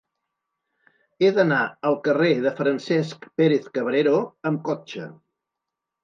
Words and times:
He 1.25 1.27
d'anar 1.33 1.57
al 1.89 1.97
carrer 2.07 2.29
de 2.45 2.53
Francesc 2.59 3.27
Pérez-Cabrero 3.41 4.15
amb 4.51 4.63
cotxe. 4.71 5.05